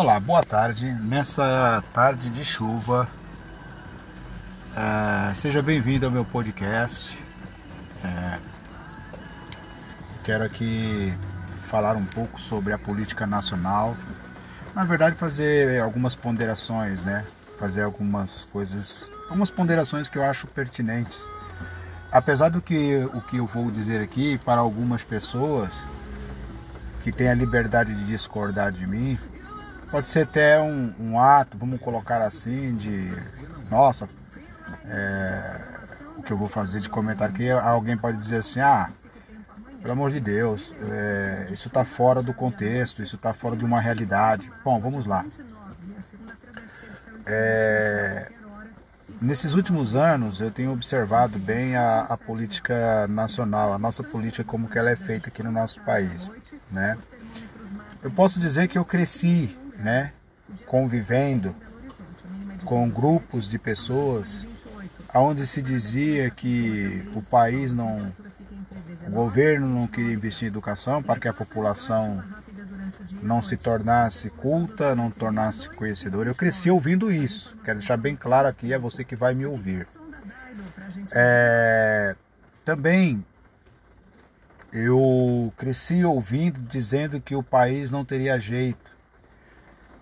Olá, 0.00 0.20
boa 0.20 0.44
tarde. 0.44 0.92
Nessa 1.02 1.82
tarde 1.92 2.30
de 2.30 2.44
chuva, 2.44 3.08
é, 4.72 5.34
seja 5.34 5.60
bem-vindo 5.60 6.06
ao 6.06 6.12
meu 6.12 6.24
podcast. 6.24 7.18
É, 8.04 8.38
quero 10.22 10.44
aqui 10.44 11.12
falar 11.64 11.96
um 11.96 12.04
pouco 12.04 12.40
sobre 12.40 12.72
a 12.72 12.78
política 12.78 13.26
nacional. 13.26 13.96
Na 14.72 14.84
verdade, 14.84 15.16
fazer 15.16 15.82
algumas 15.82 16.14
ponderações, 16.14 17.02
né? 17.02 17.26
Fazer 17.58 17.82
algumas 17.82 18.44
coisas, 18.44 19.10
algumas 19.24 19.50
ponderações 19.50 20.08
que 20.08 20.16
eu 20.16 20.22
acho 20.22 20.46
pertinentes. 20.46 21.18
Apesar 22.12 22.50
do 22.50 22.62
que 22.62 23.04
o 23.12 23.20
que 23.20 23.38
eu 23.38 23.46
vou 23.46 23.68
dizer 23.68 24.00
aqui 24.00 24.38
para 24.44 24.60
algumas 24.60 25.02
pessoas 25.02 25.72
que 27.02 27.10
têm 27.10 27.30
a 27.30 27.34
liberdade 27.34 27.92
de 27.96 28.04
discordar 28.04 28.70
de 28.70 28.86
mim, 28.86 29.18
Pode 29.90 30.08
ser 30.08 30.24
até 30.24 30.60
um, 30.60 30.92
um 31.00 31.20
ato, 31.20 31.56
vamos 31.56 31.80
colocar 31.80 32.20
assim, 32.20 32.76
de 32.76 33.10
nossa, 33.70 34.08
é, 34.84 35.60
o 36.16 36.22
que 36.22 36.30
eu 36.30 36.36
vou 36.36 36.48
fazer 36.48 36.80
de 36.80 36.90
comentário 36.90 37.34
que 37.34 37.50
alguém 37.50 37.96
pode 37.96 38.18
dizer 38.18 38.38
assim, 38.38 38.60
ah, 38.60 38.90
pelo 39.80 39.92
amor 39.92 40.10
de 40.10 40.20
Deus, 40.20 40.74
é, 40.90 41.46
isso 41.50 41.68
está 41.68 41.84
fora 41.84 42.22
do 42.22 42.34
contexto, 42.34 43.02
isso 43.02 43.16
está 43.16 43.32
fora 43.32 43.56
de 43.56 43.64
uma 43.64 43.80
realidade. 43.80 44.50
Bom, 44.64 44.78
vamos 44.80 45.06
lá. 45.06 45.24
É, 47.24 48.30
nesses 49.20 49.54
últimos 49.54 49.94
anos 49.94 50.40
eu 50.40 50.50
tenho 50.50 50.72
observado 50.72 51.38
bem 51.38 51.76
a, 51.76 52.00
a, 52.02 52.16
política 52.16 53.06
nacional, 53.08 53.72
a 53.72 53.78
nossa 53.78 54.02
política 54.02 54.44
como 54.44 54.68
que 54.68 54.78
ela 54.78 54.90
é 54.90 54.96
feita 54.96 55.28
aqui 55.28 55.42
no 55.42 55.52
nosso 55.52 55.80
país, 55.80 56.30
né? 56.70 56.96
Eu 58.02 58.10
posso 58.10 58.40
dizer 58.40 58.68
que 58.68 58.78
eu 58.78 58.84
cresci 58.84 59.56
né, 59.78 60.12
convivendo 60.66 61.54
com 62.64 62.88
grupos 62.90 63.48
de 63.48 63.58
pessoas 63.58 64.46
aonde 65.08 65.46
se 65.46 65.62
dizia 65.62 66.30
que 66.30 67.08
o 67.14 67.22
país 67.22 67.72
não 67.72 68.12
o 69.06 69.10
governo 69.10 69.66
não 69.66 69.86
queria 69.86 70.12
investir 70.12 70.46
em 70.46 70.50
educação 70.50 71.02
para 71.02 71.18
que 71.18 71.28
a 71.28 71.32
população 71.32 72.22
não 73.22 73.40
se 73.40 73.56
tornasse 73.56 74.28
culta, 74.30 74.94
não 74.94 75.10
tornasse 75.10 75.68
conhecedora. 75.70 76.28
Eu 76.28 76.34
cresci 76.34 76.70
ouvindo 76.70 77.10
isso. 77.10 77.56
Quero 77.64 77.78
deixar 77.78 77.96
bem 77.96 78.14
claro 78.14 78.48
aqui, 78.48 78.72
é 78.72 78.78
você 78.78 79.04
que 79.04 79.16
vai 79.16 79.34
me 79.34 79.46
ouvir. 79.46 79.86
É, 81.12 82.14
também 82.64 83.24
eu 84.72 85.52
cresci 85.56 86.04
ouvindo 86.04 86.60
dizendo 86.60 87.20
que 87.20 87.34
o 87.34 87.42
país 87.42 87.90
não 87.90 88.04
teria 88.04 88.38
jeito, 88.38 88.90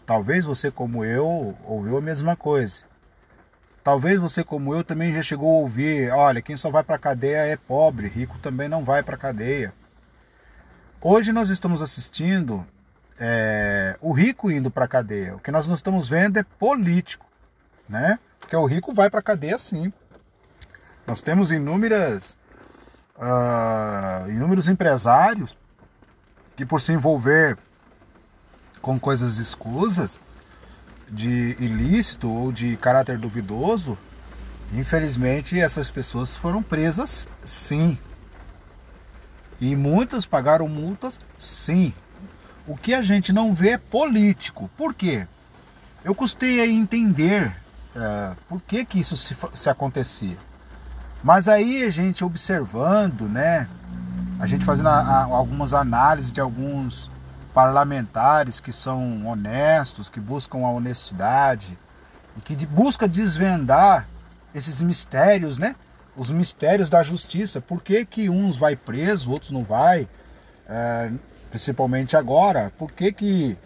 Talvez 0.06 0.44
você, 0.44 0.70
como 0.70 1.04
eu, 1.04 1.56
ouviu 1.64 1.98
a 1.98 2.00
mesma 2.00 2.36
coisa. 2.36 2.84
Talvez 3.82 4.20
você, 4.20 4.44
como 4.44 4.72
eu, 4.72 4.84
também 4.84 5.12
já 5.12 5.20
chegou 5.20 5.50
a 5.50 5.60
ouvir: 5.62 6.10
olha, 6.12 6.40
quem 6.40 6.56
só 6.56 6.70
vai 6.70 6.84
para 6.84 6.96
cadeia 6.96 7.38
é 7.38 7.56
pobre, 7.56 8.08
rico 8.08 8.38
também 8.38 8.68
não 8.68 8.84
vai 8.84 9.02
para 9.02 9.16
cadeia. 9.16 9.74
Hoje 11.00 11.32
nós 11.32 11.50
estamos 11.50 11.82
assistindo 11.82 12.64
é, 13.18 13.96
o 14.00 14.12
rico 14.12 14.50
indo 14.50 14.70
para 14.70 14.86
cadeia. 14.86 15.36
O 15.36 15.40
que 15.40 15.50
nós 15.50 15.66
não 15.66 15.74
estamos 15.74 16.08
vendo 16.08 16.38
é 16.38 16.42
político, 16.42 17.26
né? 17.88 18.18
Porque 18.38 18.54
o 18.54 18.66
rico 18.66 18.94
vai 18.94 19.10
para 19.10 19.20
cadeia 19.20 19.58
sim. 19.58 19.92
Nós 21.04 21.20
temos 21.20 21.50
inúmeras, 21.50 22.38
uh, 23.16 24.28
inúmeros 24.30 24.68
empresários 24.68 25.56
que, 26.56 26.64
por 26.64 26.80
se 26.80 26.92
envolver 26.92 27.58
com 28.86 29.00
coisas 29.00 29.38
escusas, 29.38 30.20
de 31.10 31.56
ilícito 31.58 32.30
ou 32.30 32.52
de 32.52 32.76
caráter 32.76 33.18
duvidoso, 33.18 33.98
infelizmente 34.72 35.58
essas 35.58 35.90
pessoas 35.90 36.36
foram 36.36 36.62
presas 36.62 37.26
sim. 37.44 37.98
E 39.60 39.74
muitas 39.74 40.24
pagaram 40.24 40.68
multas 40.68 41.18
sim. 41.36 41.92
O 42.64 42.76
que 42.76 42.94
a 42.94 43.02
gente 43.02 43.32
não 43.32 43.52
vê 43.52 43.70
é 43.70 43.78
político. 43.78 44.70
Por 44.76 44.94
quê? 44.94 45.26
Eu 46.04 46.14
custei 46.14 46.60
a 46.60 46.66
entender 46.68 47.48
uh, 47.96 48.36
por 48.48 48.60
que, 48.60 48.84
que 48.84 49.00
isso 49.00 49.16
se, 49.16 49.36
se 49.52 49.68
acontecia. 49.68 50.36
Mas 51.24 51.48
aí 51.48 51.82
a 51.82 51.90
gente 51.90 52.24
observando, 52.24 53.22
né? 53.22 53.68
A 54.38 54.46
gente 54.46 54.64
fazendo 54.64 54.90
a, 54.90 55.00
a, 55.00 55.24
algumas 55.24 55.74
análises 55.74 56.30
de 56.30 56.40
alguns 56.40 57.10
parlamentares 57.56 58.60
que 58.60 58.70
são 58.70 59.26
honestos, 59.26 60.10
que 60.10 60.20
buscam 60.20 60.58
a 60.58 60.70
honestidade 60.70 61.78
e 62.36 62.40
que 62.42 62.54
de, 62.54 62.66
busca 62.66 63.08
desvendar 63.08 64.06
esses 64.54 64.82
mistérios, 64.82 65.56
né? 65.56 65.74
Os 66.14 66.30
mistérios 66.30 66.90
da 66.90 67.02
justiça. 67.02 67.58
Por 67.58 67.82
que, 67.82 68.04
que 68.04 68.28
uns 68.28 68.58
vai 68.58 68.76
preso, 68.76 69.30
outros 69.30 69.52
não 69.52 69.64
vai? 69.64 70.06
É, 70.68 71.10
principalmente 71.48 72.14
agora. 72.14 72.70
Por 72.76 72.92
que, 72.92 73.10
que 73.10 73.56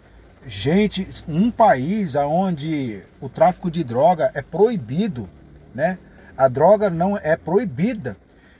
gente, 0.47 1.05
um 1.27 1.51
país 1.51 2.15
onde 2.15 3.03
o 3.19 3.27
tráfico 3.27 3.69
de 3.69 3.83
droga 3.83 4.31
é 4.33 4.41
proibido, 4.41 5.29
né? 5.75 5.99
A 6.37 6.47
droga 6.47 6.89
não 6.89 7.17
é 7.17 7.35
proibida. 7.35 8.15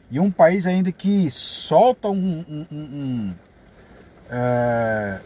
E 0.10 0.20
um 0.20 0.30
país 0.30 0.68
ainda 0.68 0.92
que 0.92 1.32
solta 1.32 2.10
um, 2.10 2.46
um, 2.50 2.68
um, 2.70 3.34
é, 4.32 5.20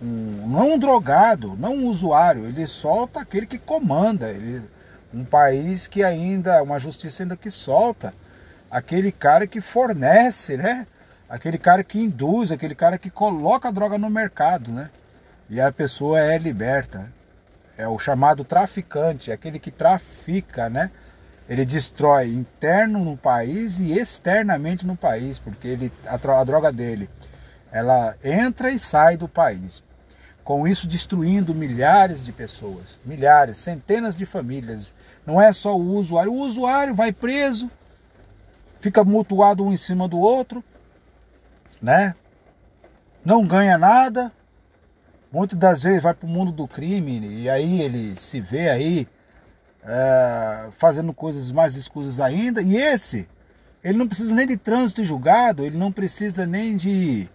um, 0.00 0.48
não 0.48 0.74
um 0.74 0.78
drogado, 0.78 1.54
não 1.58 1.74
um 1.76 1.86
usuário, 1.86 2.46
ele 2.46 2.66
solta 2.66 3.20
aquele 3.20 3.46
que 3.46 3.58
comanda. 3.58 4.30
Ele, 4.30 4.62
um 5.12 5.24
país 5.24 5.86
que 5.86 6.02
ainda, 6.02 6.62
uma 6.62 6.78
justiça 6.78 7.22
ainda 7.22 7.36
que 7.36 7.50
solta 7.50 8.14
aquele 8.70 9.12
cara 9.12 9.46
que 9.46 9.60
fornece, 9.60 10.56
né? 10.56 10.86
Aquele 11.28 11.58
cara 11.58 11.84
que 11.84 12.00
induz, 12.00 12.50
aquele 12.50 12.74
cara 12.74 12.98
que 12.98 13.10
coloca 13.10 13.68
a 13.68 13.70
droga 13.70 13.98
no 13.98 14.10
mercado, 14.10 14.72
né? 14.72 14.90
E 15.48 15.60
a 15.60 15.70
pessoa 15.70 16.18
é 16.18 16.38
liberta. 16.38 17.12
É 17.76 17.86
o 17.86 17.98
chamado 17.98 18.44
traficante, 18.44 19.30
é 19.30 19.34
aquele 19.34 19.58
que 19.58 19.70
trafica, 19.70 20.68
né? 20.68 20.90
Ele 21.48 21.64
destrói 21.64 22.28
interno 22.28 23.04
no 23.04 23.16
país 23.16 23.78
e 23.78 23.92
externamente 23.92 24.86
no 24.86 24.96
país, 24.96 25.38
porque 25.38 25.68
ele, 25.68 25.92
a, 26.06 26.14
a 26.14 26.44
droga 26.44 26.72
dele 26.72 27.08
ela 27.74 28.16
entra 28.22 28.70
e 28.70 28.78
sai 28.78 29.16
do 29.16 29.26
país. 29.26 29.82
Com 30.44 30.68
isso, 30.68 30.86
destruindo 30.86 31.52
milhares 31.52 32.24
de 32.24 32.30
pessoas, 32.30 33.00
milhares, 33.04 33.56
centenas 33.56 34.16
de 34.16 34.24
famílias. 34.24 34.94
Não 35.26 35.42
é 35.42 35.52
só 35.52 35.76
o 35.76 35.96
usuário. 35.96 36.32
O 36.32 36.38
usuário 36.38 36.94
vai 36.94 37.12
preso, 37.12 37.68
fica 38.78 39.02
mutuado 39.02 39.64
um 39.64 39.72
em 39.72 39.76
cima 39.76 40.06
do 40.06 40.20
outro, 40.20 40.62
né? 41.82 42.14
Não 43.24 43.44
ganha 43.44 43.76
nada. 43.76 44.30
Muitas 45.32 45.58
das 45.58 45.82
vezes 45.82 46.00
vai 46.00 46.14
para 46.14 46.26
o 46.26 46.30
mundo 46.30 46.52
do 46.52 46.68
crime 46.68 47.26
e 47.26 47.50
aí 47.50 47.82
ele 47.82 48.14
se 48.14 48.40
vê 48.40 48.70
aí 48.70 49.08
é, 49.82 50.68
fazendo 50.70 51.12
coisas 51.12 51.50
mais 51.50 51.74
escusas 51.74 52.20
ainda. 52.20 52.62
E 52.62 52.76
esse, 52.76 53.28
ele 53.82 53.98
não 53.98 54.06
precisa 54.06 54.32
nem 54.32 54.46
de 54.46 54.56
trânsito 54.56 55.02
julgado, 55.02 55.64
ele 55.64 55.76
não 55.76 55.90
precisa 55.90 56.46
nem 56.46 56.76
de 56.76 57.28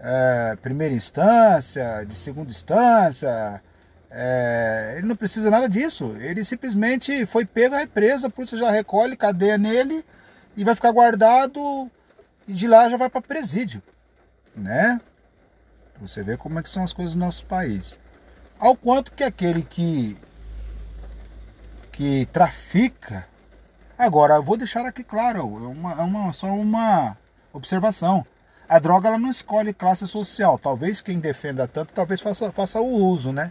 é, 0.00 0.56
primeira 0.62 0.94
instância, 0.94 2.04
de 2.06 2.14
segunda 2.14 2.50
instância. 2.50 3.62
É, 4.10 4.94
ele 4.96 5.06
não 5.06 5.16
precisa 5.16 5.50
nada 5.50 5.68
disso. 5.68 6.14
Ele 6.18 6.44
simplesmente 6.44 7.26
foi 7.26 7.44
pego 7.44 7.74
à 7.74 7.78
represa, 7.78 8.30
por 8.30 8.44
isso 8.44 8.56
já 8.56 8.70
recolhe 8.70 9.16
cadeia 9.16 9.58
nele 9.58 10.04
e 10.56 10.64
vai 10.64 10.74
ficar 10.74 10.92
guardado 10.92 11.90
e 12.46 12.52
de 12.52 12.66
lá 12.66 12.88
já 12.88 12.96
vai 12.96 13.10
para 13.10 13.20
presídio, 13.20 13.82
né? 14.56 15.00
Você 16.00 16.22
vê 16.22 16.36
como 16.36 16.58
é 16.58 16.62
que 16.62 16.70
são 16.70 16.82
as 16.82 16.92
coisas 16.92 17.14
no 17.14 17.24
nosso 17.24 17.44
país. 17.44 17.98
Ao 18.58 18.74
quanto 18.74 19.12
que 19.12 19.22
aquele 19.22 19.62
que 19.62 20.16
que 21.92 22.26
trafica, 22.26 23.26
agora 23.98 24.34
eu 24.34 24.42
vou 24.42 24.56
deixar 24.56 24.86
aqui 24.86 25.02
claro, 25.02 25.38
é 25.38 25.42
uma, 25.42 25.92
é 25.92 26.02
uma 26.02 26.32
só 26.32 26.46
uma 26.46 27.16
observação. 27.52 28.24
A 28.68 28.78
droga 28.78 29.08
ela 29.08 29.18
não 29.18 29.30
escolhe 29.30 29.72
classe 29.72 30.06
social. 30.06 30.58
Talvez 30.58 31.00
quem 31.00 31.18
defenda 31.18 31.66
tanto, 31.66 31.92
talvez 31.92 32.20
faça, 32.20 32.52
faça 32.52 32.80
o 32.80 32.86
uso, 32.86 33.32
né? 33.32 33.50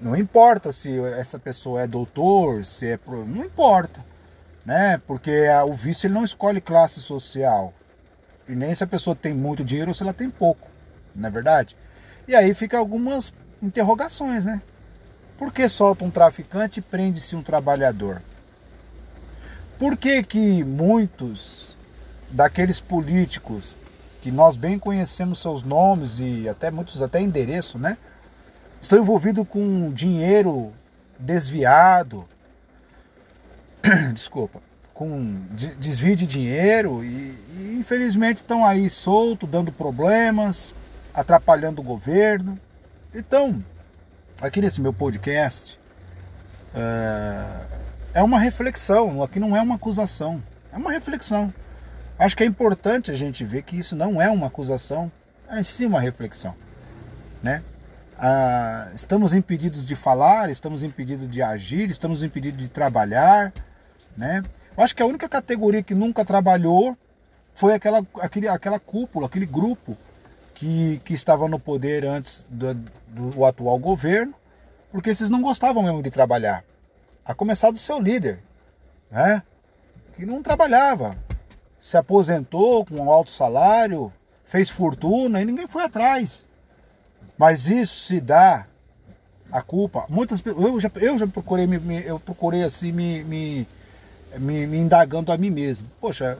Não 0.00 0.16
importa 0.16 0.72
se 0.72 0.98
essa 1.18 1.38
pessoa 1.38 1.82
é 1.82 1.86
doutor, 1.86 2.64
se 2.64 2.86
é. 2.86 2.98
Não 3.06 3.44
importa. 3.44 4.04
Né? 4.64 5.00
Porque 5.06 5.46
o 5.66 5.72
vício 5.74 6.06
ele 6.06 6.14
não 6.14 6.24
escolhe 6.24 6.60
classe 6.60 7.00
social. 7.00 7.72
E 8.48 8.54
nem 8.54 8.74
se 8.74 8.82
a 8.82 8.86
pessoa 8.86 9.14
tem 9.14 9.34
muito 9.34 9.62
dinheiro 9.62 9.90
ou 9.90 9.94
se 9.94 10.02
ela 10.02 10.14
tem 10.14 10.30
pouco. 10.30 10.68
Não 11.14 11.28
é 11.28 11.30
verdade? 11.30 11.76
E 12.26 12.34
aí 12.34 12.54
fica 12.54 12.78
algumas 12.78 13.32
interrogações, 13.62 14.44
né? 14.44 14.62
Por 15.36 15.52
que 15.52 15.68
solta 15.68 16.04
um 16.04 16.10
traficante 16.10 16.80
e 16.80 16.82
prende-se 16.82 17.36
um 17.36 17.42
trabalhador? 17.42 18.22
Por 19.78 19.96
que, 19.96 20.22
que 20.22 20.64
muitos 20.64 21.75
daqueles 22.30 22.80
políticos 22.80 23.76
que 24.20 24.30
nós 24.30 24.56
bem 24.56 24.78
conhecemos 24.78 25.40
seus 25.40 25.62
nomes 25.62 26.18
e 26.18 26.48
até 26.48 26.70
muitos 26.70 27.00
até 27.00 27.20
endereço, 27.20 27.78
né? 27.78 27.96
estão 28.80 28.98
envolvidos 28.98 29.46
com 29.48 29.92
dinheiro 29.92 30.72
desviado, 31.18 32.26
desculpa, 34.12 34.60
com 34.92 35.42
desvio 35.78 36.16
de 36.16 36.26
dinheiro 36.26 37.04
e, 37.04 37.38
e 37.58 37.76
infelizmente 37.78 38.38
estão 38.38 38.64
aí 38.64 38.88
solto, 38.88 39.46
dando 39.46 39.72
problemas, 39.72 40.74
atrapalhando 41.12 41.80
o 41.80 41.84
governo. 41.84 42.58
Então, 43.14 43.62
aqui 44.40 44.60
nesse 44.60 44.80
meu 44.80 44.92
podcast 44.92 45.80
é, 46.74 47.66
é 48.14 48.22
uma 48.22 48.38
reflexão, 48.38 49.22
aqui 49.22 49.40
não 49.40 49.56
é 49.56 49.60
uma 49.60 49.74
acusação, 49.74 50.42
é 50.72 50.76
uma 50.76 50.92
reflexão. 50.92 51.52
Acho 52.18 52.36
que 52.36 52.42
é 52.42 52.46
importante 52.46 53.10
a 53.10 53.14
gente 53.14 53.44
ver 53.44 53.62
que 53.62 53.76
isso 53.76 53.94
não 53.94 54.20
é 54.20 54.30
uma 54.30 54.46
acusação, 54.46 55.12
é 55.48 55.62
sim 55.62 55.84
uma 55.84 56.00
reflexão, 56.00 56.54
né? 57.42 57.62
Ah, 58.18 58.88
estamos 58.94 59.34
impedidos 59.34 59.84
de 59.84 59.94
falar, 59.94 60.48
estamos 60.48 60.82
impedidos 60.82 61.30
de 61.30 61.42
agir, 61.42 61.90
estamos 61.90 62.22
impedidos 62.22 62.62
de 62.62 62.68
trabalhar, 62.70 63.52
né? 64.16 64.42
Eu 64.74 64.82
acho 64.82 64.94
que 64.94 65.02
a 65.02 65.06
única 65.06 65.28
categoria 65.28 65.82
que 65.82 65.94
nunca 65.94 66.24
trabalhou 66.24 66.96
foi 67.54 67.74
aquela, 67.74 68.06
aquele, 68.20 68.48
aquela 68.48 68.80
cúpula, 68.80 69.26
aquele 69.26 69.44
grupo 69.44 69.96
que, 70.54 71.00
que 71.04 71.12
estava 71.12 71.46
no 71.48 71.58
poder 71.58 72.06
antes 72.06 72.48
do, 72.50 72.74
do 73.08 73.44
atual 73.44 73.78
governo, 73.78 74.34
porque 74.90 75.10
esses 75.10 75.28
não 75.28 75.42
gostavam 75.42 75.82
mesmo 75.82 76.02
de 76.02 76.10
trabalhar. 76.10 76.64
A 77.22 77.34
começar 77.34 77.70
do 77.70 77.78
seu 77.78 78.00
líder, 78.00 78.38
né? 79.10 79.42
Que 80.16 80.24
não 80.24 80.42
trabalhava, 80.42 81.14
se 81.78 81.96
aposentou 81.96 82.84
com 82.84 82.96
um 82.96 83.10
alto 83.10 83.30
salário, 83.30 84.12
fez 84.44 84.70
fortuna 84.70 85.40
e 85.40 85.44
ninguém 85.44 85.66
foi 85.66 85.82
atrás. 85.82 86.44
Mas 87.38 87.68
isso 87.68 88.06
se 88.06 88.20
dá 88.20 88.66
a 89.50 89.62
culpa. 89.62 90.06
Muitas 90.08 90.42
eu 90.44 90.80
já, 90.80 90.90
eu 90.96 91.18
já 91.18 91.26
procurei 91.26 91.66
me, 91.66 92.02
eu 92.04 92.18
procurei 92.18 92.62
assim 92.62 92.92
me, 92.92 93.22
me, 93.24 93.68
me, 94.38 94.66
me 94.66 94.78
indagando 94.78 95.32
a 95.32 95.36
mim 95.36 95.50
mesmo. 95.50 95.88
Poxa, 96.00 96.38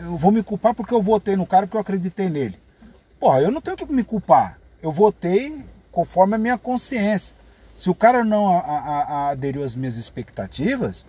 eu 0.00 0.16
vou 0.16 0.32
me 0.32 0.42
culpar 0.42 0.74
porque 0.74 0.94
eu 0.94 1.02
votei 1.02 1.36
no 1.36 1.46
cara 1.46 1.66
porque 1.66 1.76
eu 1.76 1.80
acreditei 1.80 2.28
nele. 2.28 2.58
Porra, 3.20 3.40
eu 3.40 3.50
não 3.50 3.60
tenho 3.60 3.76
que 3.76 3.92
me 3.92 4.02
culpar. 4.02 4.58
Eu 4.82 4.90
votei 4.90 5.64
conforme 5.92 6.34
a 6.34 6.38
minha 6.38 6.58
consciência. 6.58 7.36
Se 7.74 7.88
o 7.88 7.94
cara 7.94 8.24
não 8.24 8.48
a, 8.48 8.58
a, 8.58 9.02
a 9.02 9.28
aderiu 9.30 9.62
às 9.62 9.76
minhas 9.76 9.96
expectativas, 9.96 11.06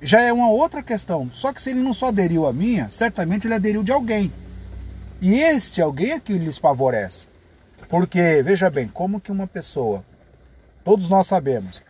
já 0.00 0.20
é 0.20 0.32
uma 0.32 0.50
outra 0.50 0.82
questão. 0.82 1.28
Só 1.32 1.52
que 1.52 1.60
se 1.60 1.70
ele 1.70 1.80
não 1.80 1.92
só 1.92 2.08
aderiu 2.08 2.46
à 2.46 2.52
minha, 2.52 2.90
certamente 2.90 3.46
ele 3.46 3.54
aderiu 3.54 3.82
de 3.82 3.92
alguém. 3.92 4.32
E 5.20 5.34
este 5.34 5.82
alguém 5.82 6.12
é 6.12 6.20
que 6.20 6.38
lhes 6.38 6.58
favorece. 6.58 7.26
Porque, 7.88 8.42
veja 8.42 8.68
bem, 8.70 8.86
como 8.88 9.20
que 9.20 9.32
uma 9.32 9.46
pessoa, 9.46 10.04
todos 10.84 11.08
nós 11.08 11.26
sabemos, 11.26 11.82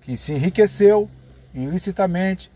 que 0.00 0.16
se 0.16 0.32
enriqueceu 0.32 1.08
ilicitamente, 1.54 2.50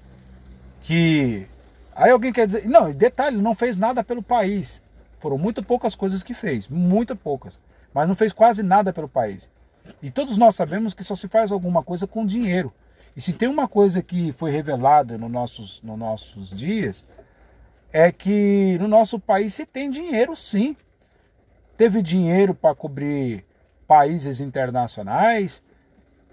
que. 0.80 1.46
Aí 1.94 2.10
alguém 2.10 2.32
quer 2.32 2.46
dizer. 2.46 2.66
Não, 2.66 2.90
detalhe, 2.92 3.36
não 3.36 3.54
fez 3.54 3.76
nada 3.76 4.02
pelo 4.02 4.22
país. 4.22 4.82
Foram 5.18 5.38
muito 5.38 5.62
poucas 5.62 5.94
coisas 5.94 6.22
que 6.22 6.34
fez, 6.34 6.68
muito 6.68 7.14
poucas. 7.14 7.58
Mas 7.92 8.08
não 8.08 8.16
fez 8.16 8.32
quase 8.32 8.62
nada 8.62 8.92
pelo 8.92 9.08
país. 9.08 9.48
E 10.02 10.10
todos 10.10 10.36
nós 10.36 10.54
sabemos 10.54 10.92
que 10.92 11.04
só 11.04 11.14
se 11.14 11.28
faz 11.28 11.52
alguma 11.52 11.82
coisa 11.82 12.06
com 12.06 12.26
dinheiro. 12.26 12.72
E 13.16 13.20
se 13.20 13.32
tem 13.32 13.48
uma 13.48 13.66
coisa 13.66 14.02
que 14.02 14.30
foi 14.32 14.50
revelada 14.50 15.16
nos 15.16 15.30
nossos, 15.30 15.80
nos 15.82 15.98
nossos 15.98 16.50
dias, 16.50 17.06
é 17.90 18.12
que 18.12 18.76
no 18.78 18.86
nosso 18.86 19.18
país 19.18 19.54
se 19.54 19.64
tem 19.64 19.90
dinheiro 19.90 20.36
sim. 20.36 20.76
Teve 21.78 22.02
dinheiro 22.02 22.54
para 22.54 22.74
cobrir 22.74 23.42
países 23.88 24.40
internacionais, 24.40 25.62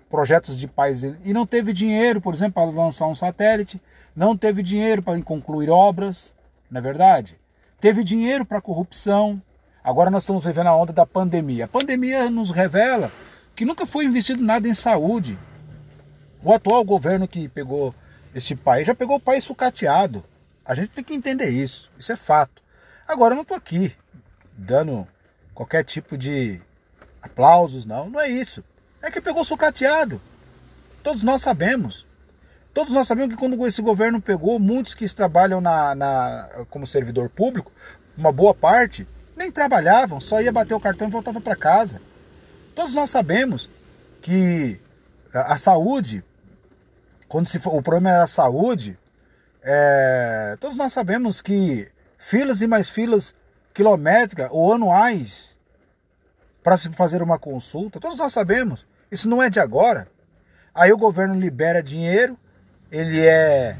projetos 0.10 0.58
de 0.58 0.68
países. 0.68 1.16
E 1.24 1.32
não 1.32 1.46
teve 1.46 1.72
dinheiro, 1.72 2.20
por 2.20 2.34
exemplo, 2.34 2.56
para 2.56 2.70
lançar 2.70 3.08
um 3.08 3.16
satélite. 3.16 3.82
Não 4.14 4.36
teve 4.36 4.62
dinheiro 4.62 5.02
para 5.02 5.20
concluir 5.22 5.70
obras, 5.70 6.34
não 6.70 6.80
é 6.80 6.82
verdade? 6.82 7.40
Teve 7.80 8.04
dinheiro 8.04 8.46
para 8.46 8.60
corrupção. 8.60 9.42
Agora 9.82 10.12
nós 10.12 10.24
estamos 10.24 10.44
vivendo 10.44 10.68
a 10.68 10.76
onda 10.76 10.92
da 10.92 11.06
pandemia. 11.06 11.64
A 11.66 11.68
pandemia 11.68 12.30
nos 12.30 12.52
revela 12.52 13.10
que 13.56 13.64
nunca 13.64 13.86
foi 13.86 14.04
investido 14.04 14.44
nada 14.44 14.68
em 14.68 14.74
saúde. 14.74 15.40
O 16.44 16.54
atual 16.54 16.84
governo 16.84 17.28
que 17.28 17.48
pegou 17.48 17.96
esse 18.36 18.56
país 18.56 18.86
já 18.86 18.94
pegou 18.94 19.16
o 19.16 19.20
país 19.20 19.44
sucateado. 19.46 20.24
A 20.66 20.76
gente 20.76 20.90
tem 20.90 21.04
que 21.04 21.14
entender 21.14 21.50
isso. 21.50 21.90
Isso 21.98 22.12
é 22.12 22.16
fato. 22.18 22.62
Agora 23.08 23.32
eu 23.34 23.36
não 23.36 23.44
estou 23.44 23.56
aqui 23.56 23.96
dando 24.58 25.08
qualquer 25.54 25.86
tipo 25.86 26.18
de 26.18 26.60
aplausos, 27.22 27.86
não. 27.86 28.10
Não 28.10 28.20
é 28.20 28.28
isso. 28.28 28.64
É 29.02 29.10
que 29.10 29.22
pegou 29.22 29.46
sucateado. 29.46 30.22
Todos 31.02 31.22
nós 31.22 31.42
sabemos. 31.42 32.06
Todos 32.74 32.94
nós 32.94 33.08
sabemos 33.08 33.34
que 33.34 33.40
quando 33.40 33.66
esse 33.66 33.82
governo 33.82 34.22
pegou, 34.22 34.60
muitos 34.60 34.96
que 34.96 35.08
trabalham 35.14 35.62
na, 35.62 35.96
na, 35.96 36.66
como 36.70 36.88
servidor 36.88 37.30
público, 37.30 37.72
uma 38.18 38.32
boa 38.32 38.54
parte, 38.54 39.08
nem 39.38 39.52
trabalhavam, 39.52 40.20
só 40.20 40.42
ia 40.42 40.52
bater 40.52 40.74
o 40.74 40.80
cartão 40.80 41.08
e 41.08 41.12
voltava 41.12 41.40
para 41.40 41.56
casa. 41.56 42.02
Todos 42.76 42.94
nós 42.94 43.10
sabemos 43.10 43.70
que 44.22 44.80
a, 45.34 45.54
a 45.54 45.58
saúde 45.58 46.24
quando 47.34 47.48
se 47.48 47.58
for, 47.58 47.74
o 47.74 47.82
problema 47.82 48.12
era 48.12 48.24
a 48.26 48.28
saúde, 48.28 48.96
é, 49.64 50.56
todos 50.60 50.78
nós 50.78 50.94
sabemos 50.94 51.42
que 51.42 51.92
filas 52.16 52.62
e 52.62 52.68
mais 52.68 52.88
filas 52.88 53.34
quilométricas 53.74 54.50
ou 54.52 54.72
anuais 54.72 55.58
para 56.62 56.78
se 56.78 56.90
fazer 56.90 57.24
uma 57.24 57.40
consulta, 57.40 58.00
todos 58.00 58.20
nós 58.20 58.32
sabemos, 58.32 58.86
isso 59.12 59.28
não 59.28 59.42
é 59.42 59.50
de 59.50 59.60
agora. 59.60 60.08
Aí 60.76 60.94
o 60.94 60.98
governo 60.98 61.34
libera 61.34 61.82
dinheiro, 61.82 62.38
ele 62.92 63.26
é, 63.26 63.78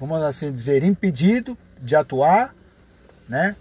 vamos 0.00 0.20
assim 0.20 0.50
dizer, 0.50 0.82
impedido 0.82 1.56
de 1.80 1.94
atuar, 1.94 2.52
né? 3.28 3.54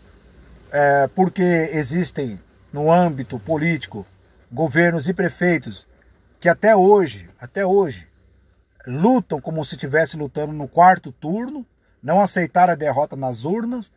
É, 0.71 1.07
porque 1.13 1.69
existem 1.73 2.41
no 2.73 2.91
âmbito 2.91 3.37
político 3.37 4.03
governos 4.51 5.07
e 5.07 5.13
prefeitos 5.13 5.85
que 6.39 6.49
até 6.49 6.75
hoje, 6.75 7.29
até 7.39 7.63
hoje, 7.63 8.06
lutam 8.87 9.41
como 9.41 9.63
se 9.65 9.75
estivesse 9.75 10.15
lutando 10.17 10.53
no 10.53 10.67
quarto 10.67 11.11
turno, 11.11 11.65
não 12.01 12.21
aceitaram 12.21 12.73
a 12.73 12.75
derrota 12.75 13.15
nas 13.15 13.43
urnas, 13.43 13.91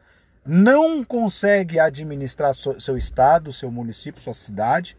não 0.45 1.05
consegue 1.05 1.79
administrar 1.79 2.53
seu 2.55 2.97
estado, 2.97 3.53
seu 3.53 3.71
município, 3.71 4.21
sua 4.21 4.35
cidade 4.35 4.97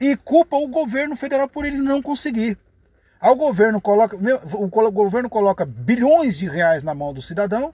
e 0.00 0.16
culpa 0.16 0.56
o 0.56 0.68
governo 0.68 1.16
federal 1.16 1.48
por 1.48 1.64
ele 1.64 1.78
não 1.78 2.00
conseguir. 2.00 2.56
Ao 3.20 3.36
governo 3.36 3.80
coloca, 3.80 4.16
o 4.16 4.90
governo 4.90 5.30
coloca 5.30 5.64
bilhões 5.64 6.36
de 6.36 6.48
reais 6.48 6.82
na 6.82 6.94
mão 6.94 7.12
do 7.12 7.22
cidadão, 7.22 7.72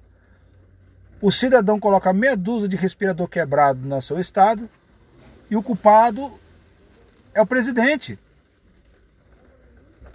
o 1.20 1.32
cidadão 1.32 1.80
coloca 1.80 2.12
meia 2.12 2.36
dúzia 2.36 2.68
de 2.68 2.76
respirador 2.76 3.26
quebrado 3.28 3.86
no 3.86 4.00
seu 4.00 4.20
estado 4.20 4.68
e 5.50 5.56
o 5.56 5.62
culpado 5.62 6.32
é 7.34 7.42
o 7.42 7.46
presidente. 7.46 8.18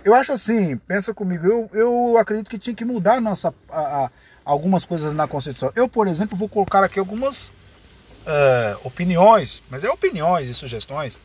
Eu 0.04 0.14
acho 0.14 0.32
assim, 0.34 0.76
pensa 0.78 1.14
comigo, 1.14 1.46
eu, 1.46 1.70
eu 1.74 2.18
acredito 2.18 2.50
que 2.50 2.60
tinha 2.60 2.76
que 2.76 2.84
mudar 2.84 3.22
nossa, 3.22 3.54
a, 3.70 4.06
a, 4.06 4.12
algumas 4.44 4.86
coisas 4.86 5.14
na 5.14 5.28
Constituição. 5.28 5.72
Eu, 5.76 5.88
por 5.88 6.08
exemplo, 6.08 6.38
vou 6.38 6.50
colocar 6.50 6.84
aqui 6.84 7.00
algumas 7.00 7.48
uh, 7.48 8.80
opiniões, 8.84 9.64
mas 9.70 9.84
é 9.84 9.90
opiniões 9.90 10.50
e 10.50 10.54
sugestões. 10.54 11.18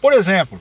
Por 0.00 0.12
exemplo, 0.12 0.60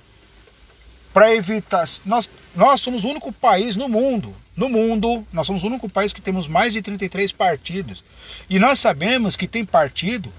para 1.14 1.34
evitar. 1.34 1.86
Nós, 2.06 2.30
nós 2.54 2.82
somos 2.82 3.06
o 3.06 3.08
único 3.08 3.32
país 3.32 3.78
no 3.78 3.88
mundo, 3.88 4.36
no 4.54 4.68
mundo, 4.68 5.26
nós 5.32 5.48
somos 5.48 5.64
o 5.64 5.68
único 5.68 5.88
país 5.88 6.12
que 6.12 6.22
temos 6.22 6.50
mais 6.50 6.74
de 6.74 6.82
33 6.82 7.32
partidos. 7.32 8.04
E 8.50 8.60
nós 8.60 8.80
sabemos 8.80 9.38
que 9.38 9.48
tem 9.48 9.64
partido 9.64 10.32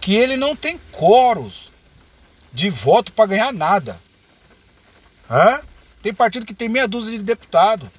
que 0.00 0.14
ele 0.14 0.36
não 0.36 0.56
tem 0.56 0.80
coros 0.92 1.70
de 2.50 2.70
voto 2.70 3.12
para 3.12 3.26
ganhar 3.26 3.52
nada. 3.52 4.00
Hã? 5.30 5.60
Tem 6.02 6.14
partido 6.14 6.46
que 6.46 6.54
tem 6.54 6.68
meia 6.68 6.86
dúzia 6.86 7.18
de 7.18 7.24
deputado. 7.24 7.90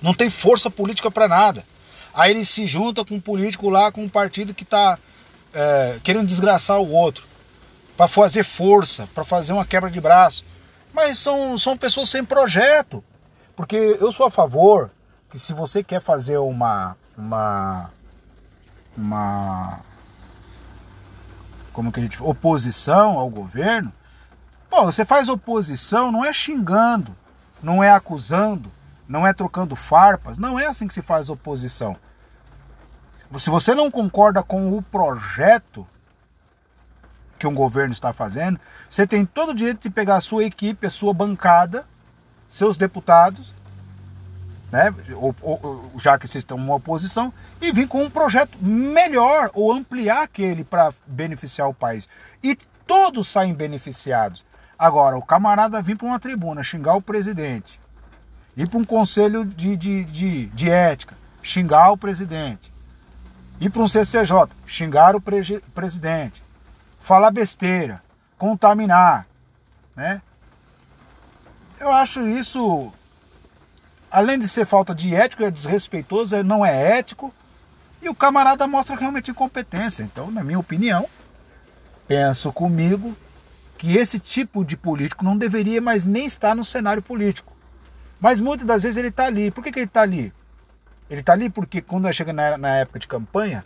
Não 0.00 0.12
tem 0.12 0.28
força 0.28 0.70
política 0.70 1.10
para 1.10 1.28
nada. 1.28 1.64
Aí 2.12 2.32
ele 2.32 2.44
se 2.44 2.66
junta 2.66 3.04
com 3.04 3.14
um 3.14 3.20
político 3.20 3.70
lá, 3.70 3.90
com 3.92 4.04
um 4.04 4.08
partido 4.08 4.52
que 4.52 4.64
está 4.64 4.98
é, 5.54 6.00
querendo 6.02 6.26
desgraçar 6.26 6.80
o 6.80 6.90
outro. 6.90 7.24
Para 7.96 8.08
fazer 8.08 8.44
força, 8.44 9.08
para 9.14 9.24
fazer 9.24 9.52
uma 9.52 9.64
quebra 9.64 9.90
de 9.90 10.00
braço. 10.00 10.44
Mas 10.92 11.18
são, 11.18 11.56
são 11.56 11.76
pessoas 11.76 12.08
sem 12.08 12.24
projeto. 12.24 13.02
Porque 13.54 13.76
eu 13.76 14.10
sou 14.12 14.26
a 14.26 14.30
favor 14.30 14.90
que 15.30 15.38
se 15.38 15.52
você 15.52 15.82
quer 15.82 16.00
fazer 16.00 16.38
uma. 16.38 16.96
uma. 17.16 17.90
uma. 18.96 19.80
como 21.72 21.92
que 21.92 22.00
a 22.00 22.02
gente. 22.02 22.22
oposição 22.22 23.18
ao 23.18 23.30
governo, 23.30 23.92
Pô, 24.72 24.86
você 24.86 25.04
faz 25.04 25.28
oposição 25.28 26.10
não 26.10 26.24
é 26.24 26.32
xingando, 26.32 27.14
não 27.62 27.84
é 27.84 27.90
acusando, 27.90 28.72
não 29.06 29.26
é 29.26 29.34
trocando 29.34 29.76
farpas, 29.76 30.38
não 30.38 30.58
é 30.58 30.66
assim 30.66 30.88
que 30.88 30.94
se 30.94 31.02
faz 31.02 31.28
oposição. 31.28 31.94
Se 33.36 33.50
você 33.50 33.74
não 33.74 33.90
concorda 33.90 34.42
com 34.42 34.74
o 34.74 34.80
projeto 34.80 35.86
que 37.38 37.46
um 37.46 37.52
governo 37.54 37.92
está 37.92 38.14
fazendo, 38.14 38.58
você 38.88 39.06
tem 39.06 39.26
todo 39.26 39.50
o 39.50 39.54
direito 39.54 39.82
de 39.82 39.90
pegar 39.90 40.16
a 40.16 40.22
sua 40.22 40.42
equipe, 40.42 40.86
a 40.86 40.90
sua 40.90 41.12
bancada, 41.12 41.84
seus 42.48 42.74
deputados, 42.74 43.54
né, 44.70 44.94
ou, 45.14 45.36
ou, 45.42 45.92
já 45.98 46.18
que 46.18 46.26
vocês 46.26 46.40
estão 46.40 46.56
uma 46.56 46.76
oposição, 46.76 47.30
e 47.60 47.70
vir 47.72 47.86
com 47.86 48.02
um 48.02 48.08
projeto 48.08 48.56
melhor 48.58 49.50
ou 49.52 49.70
ampliar 49.70 50.22
aquele 50.22 50.64
para 50.64 50.94
beneficiar 51.06 51.68
o 51.68 51.74
país. 51.74 52.08
E 52.42 52.56
todos 52.86 53.28
saem 53.28 53.52
beneficiados. 53.52 54.42
Agora, 54.78 55.16
o 55.16 55.22
camarada 55.22 55.82
vir 55.82 55.96
para 55.96 56.06
uma 56.06 56.18
tribuna 56.18 56.62
xingar 56.62 56.94
o 56.94 57.02
presidente, 57.02 57.80
ir 58.56 58.68
para 58.68 58.78
um 58.78 58.84
conselho 58.84 59.44
de, 59.44 59.76
de, 59.76 60.04
de, 60.04 60.46
de 60.46 60.70
ética, 60.70 61.16
xingar 61.42 61.90
o 61.92 61.96
presidente, 61.96 62.72
ir 63.60 63.70
para 63.70 63.82
um 63.82 63.88
CCJ, 63.88 64.48
xingar 64.66 65.14
o 65.14 65.20
pre 65.20 65.60
presidente, 65.74 66.42
falar 67.00 67.30
besteira, 67.30 68.02
contaminar, 68.38 69.26
né? 69.94 70.20
Eu 71.78 71.90
acho 71.90 72.28
isso, 72.28 72.92
além 74.10 74.38
de 74.38 74.46
ser 74.46 74.64
falta 74.64 74.94
de 74.94 75.14
ético, 75.14 75.42
é 75.42 75.50
desrespeitoso, 75.50 76.36
é, 76.36 76.42
não 76.42 76.64
é 76.64 76.98
ético, 76.98 77.34
e 78.00 78.08
o 78.08 78.14
camarada 78.14 78.66
mostra 78.66 78.96
realmente 78.96 79.30
incompetência. 79.30 80.02
Então, 80.02 80.30
na 80.30 80.42
minha 80.42 80.58
opinião, 80.58 81.08
penso 82.06 82.52
comigo 82.52 83.16
que 83.82 83.96
esse 83.96 84.20
tipo 84.20 84.64
de 84.64 84.76
político 84.76 85.24
não 85.24 85.36
deveria 85.36 85.80
mais 85.80 86.04
nem 86.04 86.24
estar 86.24 86.54
no 86.54 86.64
cenário 86.64 87.02
político. 87.02 87.52
Mas 88.20 88.38
muitas 88.38 88.64
das 88.64 88.84
vezes 88.84 88.96
ele 88.96 89.08
está 89.08 89.26
ali. 89.26 89.50
Por 89.50 89.64
que, 89.64 89.72
que 89.72 89.80
ele 89.80 89.86
está 89.86 90.02
ali? 90.02 90.32
Ele 91.10 91.18
está 91.18 91.32
ali 91.32 91.50
porque 91.50 91.82
quando 91.82 92.10
chega 92.12 92.32
na, 92.32 92.76
época 92.76 93.00
de 93.00 93.08
campanha, 93.08 93.64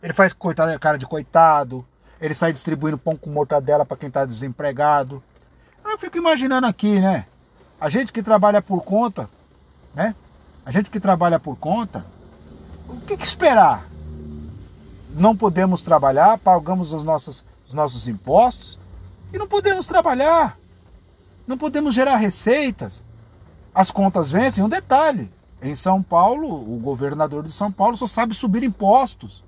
ele 0.00 0.12
faz 0.12 0.32
coitado, 0.32 0.78
cara 0.78 0.96
de 0.96 1.04
coitado, 1.04 1.84
ele 2.20 2.32
sai 2.32 2.52
distribuindo 2.52 2.96
pão 2.96 3.16
com 3.16 3.28
mortadela 3.28 3.84
para 3.84 3.96
quem 3.96 4.06
está 4.06 4.24
desempregado. 4.24 5.20
Eu 5.84 5.98
fico 5.98 6.16
imaginando 6.16 6.68
aqui, 6.68 7.00
né? 7.00 7.26
A 7.80 7.88
gente 7.88 8.12
que 8.12 8.22
trabalha 8.22 8.62
por 8.62 8.84
conta, 8.84 9.28
né? 9.92 10.14
A 10.64 10.70
gente 10.70 10.88
que 10.88 11.00
trabalha 11.00 11.40
por 11.40 11.56
conta, 11.56 12.06
o 12.88 13.00
que, 13.00 13.16
que 13.16 13.26
esperar? 13.26 13.84
Não 15.10 15.36
podemos 15.36 15.82
trabalhar, 15.82 16.38
pagamos 16.38 16.92
os 16.92 17.02
nossos, 17.02 17.44
os 17.66 17.74
nossos 17.74 18.06
impostos 18.06 18.78
e 19.32 19.38
não 19.38 19.46
podemos 19.46 19.86
trabalhar. 19.86 20.58
Não 21.46 21.56
podemos 21.56 21.94
gerar 21.94 22.16
receitas. 22.16 23.02
As 23.74 23.90
contas 23.90 24.30
vencem. 24.30 24.64
Um 24.64 24.68
detalhe: 24.68 25.30
em 25.62 25.74
São 25.74 26.02
Paulo, 26.02 26.48
o 26.48 26.78
governador 26.78 27.42
de 27.42 27.52
São 27.52 27.70
Paulo 27.70 27.96
só 27.96 28.06
sabe 28.06 28.34
subir 28.34 28.62
impostos. 28.62 29.44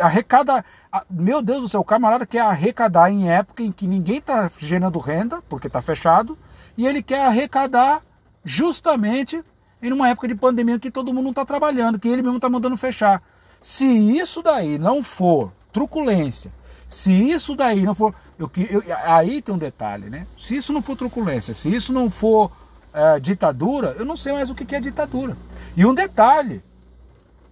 Arrecada. 0.00 0.64
Meu 1.08 1.40
Deus 1.40 1.62
do 1.62 1.68
céu, 1.68 1.80
o 1.80 1.84
camarada 1.84 2.26
quer 2.26 2.40
arrecadar 2.40 3.10
em 3.10 3.30
época 3.30 3.62
em 3.62 3.72
que 3.72 3.86
ninguém 3.86 4.18
está 4.18 4.50
gerando 4.58 4.98
renda, 4.98 5.42
porque 5.48 5.66
está 5.66 5.80
fechado, 5.80 6.36
e 6.76 6.86
ele 6.86 7.02
quer 7.02 7.26
arrecadar 7.26 8.02
justamente 8.44 9.42
em 9.80 9.92
uma 9.92 10.08
época 10.08 10.28
de 10.28 10.34
pandemia 10.34 10.78
que 10.78 10.90
todo 10.90 11.12
mundo 11.12 11.24
não 11.24 11.30
está 11.30 11.44
trabalhando, 11.44 11.98
que 11.98 12.08
ele 12.08 12.22
mesmo 12.22 12.36
está 12.36 12.48
mandando 12.48 12.76
fechar. 12.76 13.22
Se 13.60 13.86
isso 13.86 14.42
daí 14.42 14.78
não 14.78 15.02
for 15.02 15.52
truculência, 15.72 16.52
se 16.92 17.10
isso 17.10 17.56
daí 17.56 17.82
não 17.84 17.94
for. 17.94 18.14
Eu, 18.38 18.50
eu, 18.68 18.82
aí 19.04 19.40
tem 19.40 19.54
um 19.54 19.58
detalhe, 19.58 20.10
né? 20.10 20.26
Se 20.36 20.54
isso 20.54 20.74
não 20.74 20.82
for 20.82 20.94
truculência, 20.94 21.54
se 21.54 21.74
isso 21.74 21.90
não 21.90 22.10
for 22.10 22.52
é, 22.92 23.18
ditadura, 23.18 23.96
eu 23.98 24.04
não 24.04 24.14
sei 24.14 24.34
mais 24.34 24.50
o 24.50 24.54
que 24.54 24.76
é 24.76 24.80
ditadura. 24.80 25.34
E 25.74 25.86
um 25.86 25.94
detalhe, 25.94 26.62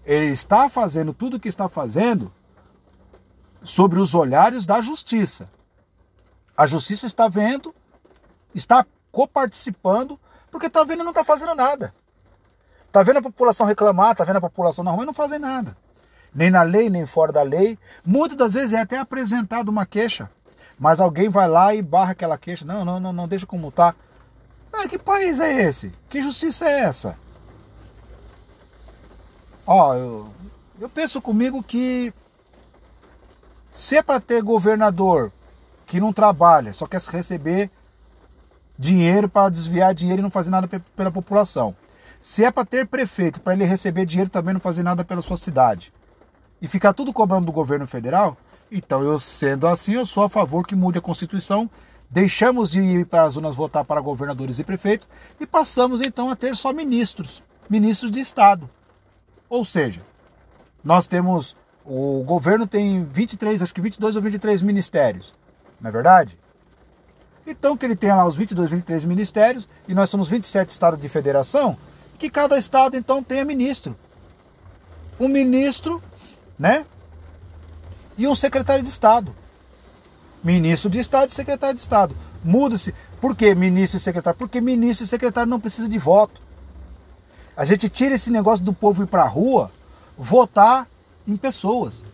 ele 0.05 0.27
está 0.27 0.69
fazendo 0.69 1.15
tudo 1.15 1.39
o 1.39 1.41
que 1.41 1.49
está 1.49 1.71
fazendo 1.71 2.31
sobre 3.63 3.99
os 3.99 4.15
olhares 4.15 4.67
da 4.67 4.83
justiça. 4.83 5.49
A 6.55 6.67
justiça 6.67 7.07
está 7.07 7.27
vendo, 7.27 7.75
está 8.55 8.85
coparticipando, 9.11 10.21
porque 10.51 10.67
está 10.67 10.85
vendo 10.85 11.01
e 11.01 11.05
não 11.05 11.13
está 11.13 11.25
fazendo 11.25 11.55
nada. 11.55 11.95
Está 12.87 13.03
vendo 13.03 13.21
a 13.21 13.23
população 13.23 13.67
reclamar, 13.67 14.13
está 14.13 14.25
vendo 14.25 14.37
a 14.37 14.41
população 14.43 14.85
na 14.85 14.91
rua 14.91 15.05
e 15.05 15.07
não 15.07 15.15
fazem 15.15 15.39
nada. 15.39 15.75
Nem 16.35 16.51
na 16.51 16.63
lei, 16.63 16.89
nem 16.89 17.07
fora 17.07 17.33
da 17.33 17.43
lei. 17.43 17.79
Muitas 18.05 18.37
das 18.37 18.55
vezes 18.55 18.73
é 18.73 18.81
até 18.81 18.99
apresentado 18.99 19.69
uma 19.69 19.85
queixa, 19.85 20.31
mas 20.79 21.01
alguém 21.01 21.29
vai 21.29 21.49
lá 21.49 21.75
e 21.75 21.83
barra 21.83 22.13
aquela 22.13 22.39
queixa. 22.39 22.65
Não, 22.65 22.85
não, 22.85 23.01
não, 23.01 23.13
não 23.13 23.29
deixa 23.29 23.47
como 23.47 23.69
está. 23.69 23.95
Ah, 24.73 24.87
que 24.87 24.99
país 24.99 25.41
é 25.41 25.63
esse? 25.63 25.93
Que 26.09 26.23
justiça 26.23 26.65
é 26.65 26.81
essa? 26.81 27.19
Ó, 29.67 29.95
eu, 29.95 30.29
eu 30.81 30.89
penso 30.89 31.21
comigo 31.21 31.63
que 31.63 32.13
se 33.73 33.97
é 33.97 34.03
para 34.03 34.21
ter 34.21 34.43
governador 34.43 35.33
que 35.87 36.01
não 36.01 36.13
trabalha, 36.13 36.73
só 36.73 36.87
quer 36.87 37.01
receber 37.01 37.71
dinheiro 38.79 39.29
para 39.29 39.51
desviar 39.51 39.95
dinheiro 39.95 40.21
e 40.21 40.23
não 40.23 40.31
fazer 40.31 40.51
nada 40.51 40.69
pela 40.97 41.11
população. 41.11 41.75
Se 42.21 42.45
é 42.45 42.51
para 42.51 42.65
ter 42.65 42.87
prefeito, 42.87 43.41
para 43.41 43.53
ele 43.53 43.65
receber 43.65 44.07
dinheiro 44.07 44.31
também 44.31 44.55
não 44.55 44.61
fazer 44.61 44.83
nada 44.83 45.05
pela 45.05 45.23
sua 45.23 45.37
cidade. 45.37 45.93
E 46.61 46.69
ficar 46.69 46.93
tudo 46.93 47.13
cobrando 47.13 47.47
do 47.47 47.53
governo 47.53 47.87
federal, 47.87 48.37
então 48.71 49.03
eu 49.03 49.19
sendo 49.19 49.67
assim, 49.67 49.95
eu 49.95 50.07
sou 50.07 50.25
a 50.25 50.29
favor 50.29 50.67
que 50.67 50.75
mude 50.75 50.99
a 50.99 51.03
Constituição 51.03 51.69
Deixamos 52.11 52.73
de 52.73 52.81
ir 52.81 53.07
para 53.07 53.23
as 53.23 53.35
zonas 53.35 53.55
votar 53.55 53.85
para 53.85 54.01
governadores 54.01 54.59
e 54.59 54.65
prefeitos 54.65 55.07
e 55.39 55.47
passamos 55.47 56.01
então 56.01 56.29
a 56.29 56.35
ter 56.35 56.57
só 56.57 56.73
ministros, 56.73 57.41
ministros 57.69 58.11
de 58.11 58.19
Estado. 58.19 58.69
Ou 59.49 59.65
seja, 59.65 60.01
nós 60.83 61.07
temos, 61.07 61.55
o 61.85 62.25
governo 62.25 62.67
tem 62.67 63.05
23, 63.05 63.63
acho 63.63 63.73
que 63.73 63.81
22 63.81 64.17
ou 64.17 64.23
23 64.23 64.61
ministérios, 64.61 65.33
não 65.81 65.89
é 65.89 65.93
verdade? 65.93 66.37
Então 67.47 67.77
que 67.77 67.87
ele 67.87 67.95
tenha 67.95 68.17
lá 68.17 68.27
os 68.27 68.35
22, 68.35 68.71
23 68.71 69.05
ministérios 69.05 69.69
e 69.87 69.95
nós 69.95 70.11
somos 70.11 70.29
27 70.29 70.69
estados 70.69 71.01
de 71.01 71.09
federação, 71.09 71.79
que 72.19 72.29
cada 72.29 72.59
estado 72.59 72.97
então 72.97 73.23
tenha 73.23 73.45
ministro. 73.45 73.97
Um 75.19 75.29
ministro, 75.29 76.03
né? 76.61 76.87
E 78.17 78.29
um 78.29 78.35
secretário 78.35 78.83
de 78.83 78.89
Estado 78.89 79.35
ministro 80.43 80.91
de 80.91 80.99
Estado 80.99 81.29
e 81.31 81.33
secretário 81.33 81.75
de 81.75 81.81
Estado. 81.81 82.17
Muda-se. 82.43 82.95
Por 83.21 83.37
que 83.37 83.55
ministro 83.55 83.99
e 83.99 84.01
secretário? 84.01 84.39
Porque 84.39 84.61
ministro 84.61 85.05
e 85.05 85.07
secretário 85.07 85.49
não 85.49 85.61
precisa 85.61 85.89
de 85.89 85.99
voto. 85.99 86.41
A 87.57 87.65
gente 87.65 87.89
tira 87.89 88.15
esse 88.15 88.31
negócio 88.31 88.65
do 88.65 88.73
povo 88.73 89.03
ir 89.03 89.07
para 89.07 89.23
a 89.23 89.29
rua 89.29 89.71
votar 90.17 90.89
em 91.29 91.37
pessoas. 91.37 92.05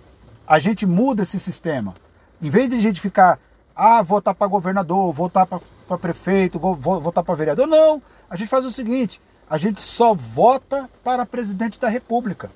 A 0.47 0.59
gente 0.59 0.85
muda 0.85 1.23
esse 1.23 1.39
sistema. 1.39 1.95
Em 2.43 2.51
vez 2.51 2.69
de 2.69 2.77
a 2.77 2.81
gente 2.81 3.01
ficar, 3.01 3.39
ah, 3.75 4.03
votar 4.03 4.35
para 4.35 4.47
governador, 4.47 5.13
votar 5.13 5.47
para 5.47 5.99
prefeito, 5.99 6.59
votar 6.59 7.23
para 7.23 7.35
vereador, 7.35 7.67
não. 7.67 8.03
A 8.29 8.37
gente 8.37 8.49
faz 8.49 8.65
o 8.65 8.73
seguinte: 8.73 9.21
a 9.49 9.57
gente 9.59 9.81
só 9.81 10.13
vota 10.13 10.91
para 11.05 11.25
presidente 11.25 11.79
da 11.79 11.89
república. 11.89 12.51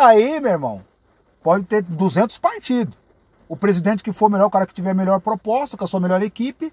Aí, 0.00 0.40
meu 0.40 0.52
irmão, 0.52 0.82
pode 1.42 1.64
ter 1.64 1.82
200 1.82 2.38
partidos 2.38 2.98
o 3.46 3.54
presidente 3.54 4.02
que 4.02 4.12
for 4.12 4.30
melhor, 4.30 4.46
o 4.46 4.50
cara 4.50 4.64
que 4.64 4.72
tiver 4.72 4.92
a 4.92 4.94
melhor 4.94 5.20
proposta, 5.20 5.76
com 5.76 5.84
a 5.84 5.88
sua 5.88 5.98
melhor 5.98 6.22
equipe. 6.22 6.72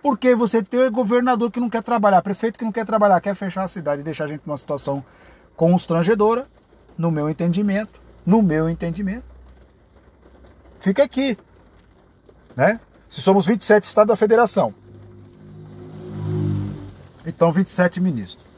Porque 0.00 0.32
você 0.34 0.62
tem 0.62 0.90
governador 0.90 1.50
que 1.50 1.58
não 1.58 1.68
quer 1.68 1.82
trabalhar, 1.82 2.22
prefeito 2.22 2.56
que 2.56 2.64
não 2.64 2.70
quer 2.70 2.86
trabalhar, 2.86 3.20
quer 3.20 3.34
fechar 3.34 3.64
a 3.64 3.68
cidade 3.68 4.00
e 4.00 4.04
deixar 4.04 4.24
a 4.24 4.28
gente 4.28 4.46
numa 4.46 4.56
situação 4.56 5.04
constrangedora, 5.56 6.46
no 6.96 7.10
meu 7.10 7.28
entendimento, 7.28 8.00
no 8.24 8.40
meu 8.40 8.70
entendimento. 8.70 9.24
Fica 10.78 11.02
aqui, 11.02 11.36
né? 12.54 12.80
Se 13.10 13.20
somos 13.20 13.44
27 13.44 13.84
estados 13.84 14.08
da 14.08 14.16
federação, 14.16 14.72
então 17.26 17.50
27 17.52 18.00
ministros. 18.00 18.55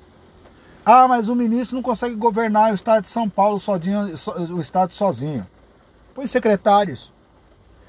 Ah, 0.91 1.07
mas 1.07 1.29
o 1.29 1.35
ministro 1.35 1.77
não 1.77 1.83
consegue 1.83 2.15
governar 2.15 2.73
o 2.73 2.75
estado 2.75 3.03
de 3.03 3.11
São 3.11 3.29
Paulo 3.29 3.61
sozinho, 3.61 4.11
o 4.51 4.59
estado 4.59 4.95
sozinho. 4.95 5.47
Põe 6.15 6.27
secretários. 6.27 7.13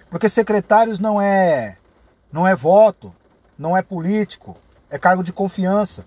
Porque 0.10 0.28
secretários 0.28 1.00
não 1.00 1.22
é 1.22 1.78
não 2.30 2.46
é 2.46 2.54
voto, 2.54 3.16
não 3.58 3.78
é 3.78 3.82
político, 3.82 4.58
é 4.90 5.00
cargo 5.00 5.24
de 5.24 5.32
confiança. 5.32 6.06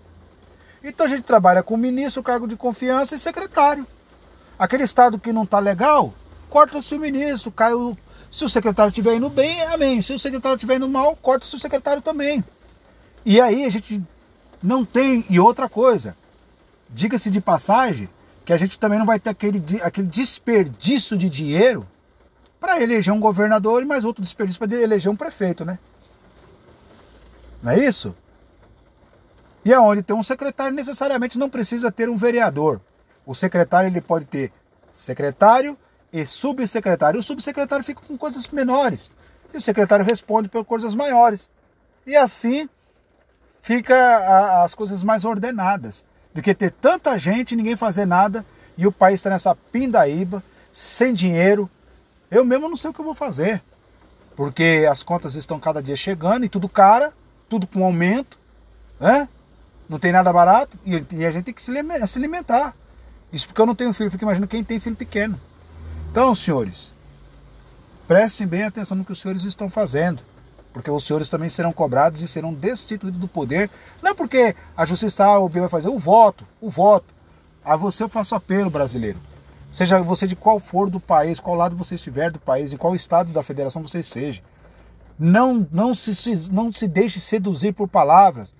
Então 0.83 1.07
a 1.07 1.09
gente 1.09 1.23
trabalha 1.23 1.63
com 1.63 1.75
ministro, 1.75 2.21
cargo 2.21 2.47
de 2.47 2.55
confiança 2.55 3.15
e 3.15 3.19
secretário. 3.19 3.87
Aquele 4.59 4.83
estado 4.83 5.17
que 5.17 5.33
não 5.33 5.45
está 5.45 5.57
legal, 5.57 6.13
corta-se 6.47 6.93
o 6.93 6.99
ministro, 6.99 7.51
cai 7.51 7.73
o... 7.73 7.97
Se 8.31 8.45
o 8.45 8.49
secretário 8.49 8.91
estiver 8.91 9.15
indo 9.15 9.29
bem, 9.29 9.63
amém. 9.63 9.99
Se 9.99 10.13
o 10.13 10.19
secretário 10.19 10.57
estiver 10.57 10.75
indo 10.75 10.87
mal, 10.87 11.15
corta-se 11.15 11.55
o 11.55 11.59
secretário 11.59 12.03
também. 12.03 12.43
E 13.25 13.41
aí 13.41 13.65
a 13.65 13.69
gente 13.71 13.99
não 14.61 14.85
tem. 14.85 15.25
E 15.27 15.39
outra 15.39 15.67
coisa, 15.67 16.15
diga-se 16.93 17.29
de 17.29 17.41
passagem, 17.41 18.07
que 18.45 18.53
a 18.53 18.57
gente 18.57 18.77
também 18.77 18.99
não 18.99 19.05
vai 19.05 19.19
ter 19.19 19.29
aquele, 19.29 19.61
aquele 19.81 20.07
desperdício 20.07 21.17
de 21.17 21.29
dinheiro 21.29 21.87
para 22.59 22.81
eleger 22.81 23.13
um 23.13 23.19
governador 23.19 23.81
e 23.81 23.85
mais 23.85 24.05
outro 24.05 24.23
desperdício 24.23 24.59
para 24.59 24.77
eleger 24.77 25.11
um 25.11 25.15
prefeito, 25.15 25.65
né? 25.65 25.79
Não 27.61 27.71
é 27.71 27.79
isso? 27.79 28.15
E 29.65 29.73
aonde 29.73 30.03
tem 30.03 30.15
um 30.15 30.23
secretário, 30.23 30.73
necessariamente 30.73 31.39
não 31.39 31.49
precisa 31.49 31.91
ter 31.91 32.09
um 32.09 32.17
vereador. 32.17 32.81
O 33.25 33.33
secretário 33.33 33.87
ele 33.87 34.01
pode 34.01 34.25
ter 34.25 34.51
secretário 34.91 35.77
e 36.11 36.25
subsecretário. 36.25 37.19
O 37.19 37.23
subsecretário 37.23 37.83
fica 37.83 38.01
com 38.01 38.17
coisas 38.17 38.47
menores 38.49 39.09
e 39.53 39.57
o 39.57 39.61
secretário 39.61 40.03
responde 40.03 40.49
por 40.49 40.65
coisas 40.65 40.93
maiores. 40.93 41.49
E 42.05 42.15
assim 42.15 42.69
fica 43.61 43.95
a, 43.95 44.63
as 44.63 44.75
coisas 44.75 45.01
mais 45.03 45.23
ordenadas 45.23 46.03
do 46.33 46.41
que 46.41 46.53
ter 46.53 46.71
tanta 46.71 47.17
gente 47.17 47.51
e 47.51 47.55
ninguém 47.55 47.75
fazer 47.75 48.05
nada 48.05 48.45
e 48.77 48.87
o 48.87 48.91
país 48.91 49.15
está 49.15 49.29
nessa 49.29 49.55
pindaíba, 49.55 50.43
sem 50.71 51.13
dinheiro. 51.13 51.69
Eu 52.29 52.43
mesmo 52.43 52.67
não 52.67 52.75
sei 52.75 52.89
o 52.89 52.93
que 52.93 52.99
eu 52.99 53.05
vou 53.05 53.13
fazer, 53.13 53.61
porque 54.35 54.87
as 54.89 55.03
contas 55.03 55.35
estão 55.35 55.59
cada 55.59 55.81
dia 55.81 55.95
chegando 55.95 56.45
e 56.45 56.49
tudo 56.49 56.67
cara, 56.67 57.13
tudo 57.47 57.67
com 57.67 57.83
aumento, 57.83 58.37
né? 58.99 59.27
não 59.87 59.99
tem 59.99 60.11
nada 60.11 60.33
barato 60.33 60.77
e 60.85 61.25
a 61.25 61.31
gente 61.31 61.45
tem 61.45 61.53
que 61.53 61.61
se 61.61 61.71
alimentar. 62.17 62.75
Isso 63.31 63.47
porque 63.47 63.61
eu 63.61 63.65
não 63.65 63.75
tenho 63.75 63.93
filho, 63.93 64.07
eu 64.07 64.11
fico 64.11 64.23
imaginando 64.23 64.49
quem 64.49 64.63
tem 64.63 64.79
filho 64.79 64.95
pequeno. 64.95 65.39
Então, 66.11 66.33
senhores, 66.33 66.93
prestem 68.07 68.47
bem 68.47 68.63
atenção 68.63 68.97
no 68.97 69.05
que 69.05 69.11
os 69.11 69.19
senhores 69.19 69.43
estão 69.43 69.69
fazendo, 69.69 70.21
porque 70.73 70.89
os 70.89 71.05
senhores 71.05 71.29
também 71.29 71.49
serão 71.49 71.71
cobrados 71.71 72.21
e 72.21 72.27
serão 72.27 72.51
destituídos 72.51 73.19
do 73.19 73.27
poder, 73.27 73.69
não 74.01 74.15
porque 74.15 74.55
a 74.75 74.83
justiça 74.85 75.23
A 75.23 75.37
ou 75.37 75.47
vai 75.47 75.69
fazer, 75.69 75.87
o 75.87 75.99
voto, 75.99 76.45
o 76.59 76.69
voto. 76.69 77.13
A 77.63 77.75
você 77.77 78.03
eu 78.03 78.09
faço 78.09 78.35
apelo, 78.35 78.69
brasileiro. 78.69 79.19
Seja 79.71 80.01
você 80.01 80.27
de 80.27 80.35
qual 80.35 80.59
for 80.59 80.89
do 80.89 80.99
país, 80.99 81.39
qual 81.39 81.55
lado 81.55 81.75
você 81.75 81.95
estiver 81.95 82.31
do 82.31 82.39
país, 82.39 82.73
em 82.73 82.77
qual 82.77 82.95
estado 82.95 83.31
da 83.31 83.43
federação 83.43 83.81
você 83.81 84.03
seja. 84.03 84.41
Não, 85.17 85.65
não, 85.71 85.93
se, 85.93 86.51
não 86.51 86.71
se 86.71 86.87
deixe 86.87 87.19
seduzir 87.19 87.73
por 87.73 87.87
palavras. 87.87 88.53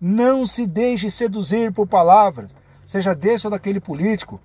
Não 0.00 0.46
se 0.46 0.66
deixe 0.66 1.10
seduzir 1.10 1.72
por 1.72 1.86
palavras. 1.86 2.56
Seja 2.84 3.14
desse 3.14 3.46
ou 3.46 3.50
daquele 3.50 3.78
político. 3.78 4.40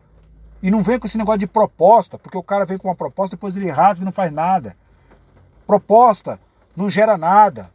E 0.61 0.69
não 0.69 0.83
venha 0.83 0.99
com 0.99 1.07
esse 1.07 1.17
negócio 1.17 1.39
de 1.39 1.47
proposta, 1.47 2.17
porque 2.17 2.37
o 2.37 2.43
cara 2.43 2.65
vem 2.65 2.77
com 2.77 2.87
uma 2.87 2.95
proposta, 2.95 3.35
depois 3.35 3.55
ele 3.55 3.69
rasga 3.69 4.03
e 4.03 4.05
não 4.05 4.11
faz 4.11 4.31
nada. 4.31 4.75
Proposta 5.65 6.39
não 6.77 6.89
gera 6.89 7.17
nada. 7.17 7.71